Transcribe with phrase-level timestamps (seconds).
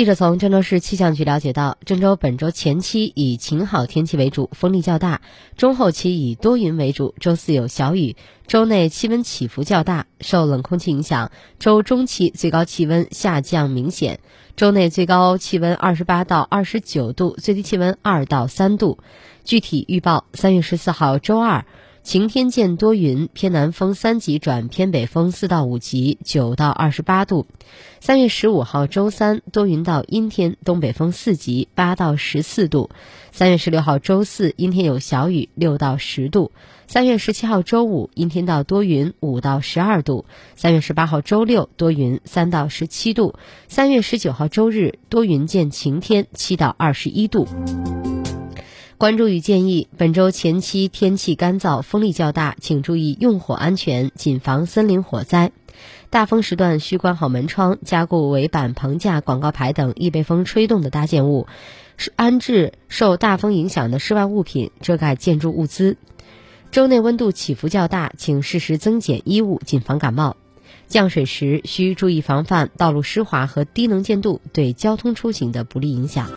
[0.00, 5.20] 记者从郑州市气象局了解到，郑州本周前期以晴好天气为主，风力较大；
[5.58, 8.16] 中后期以多云为主，周四有小雨。
[8.46, 14.20] 周内气温起伏较大，受冷空气影响，周中期最高气温下降明显。
[14.56, 19.00] 周内最高气温二十八到二十九度，最低气温二到三度。
[19.44, 21.66] 具体预报：三月十四号周二。
[22.02, 27.46] 晴天见多云，偏南风三级转偏北风四到五级，九到二十八度。
[28.00, 32.90] 三月十五号周三多云到阴天，东北风四级，八到十四度。
[33.32, 36.50] 三月十六号周四阴天有小雨，六到十度。
[36.88, 40.24] 三月十七号周五阴天到多云，五到十二度。
[40.56, 43.34] 三月十八号周六多云，三到十七度。
[43.68, 47.46] 三月十九号周日多云见晴天，七到二十一度。
[49.00, 55.52] 关注与建议：本周前期天气干燥，风力较大，请注意用火安全，谨防森林火灾。
[56.10, 61.46] 大风时段需关好门窗，加固围板、棚架、广告牌等易被风吹动的搭建物，
[62.14, 65.96] 安置受大风影响的室外物品，遮盖建筑物资。
[66.70, 70.36] 周内温度起伏较大，请适时增减衣物，谨防感冒。
[70.88, 76.28] 降水时需注意防范道路湿滑和低能见度对交通出行的不利影响。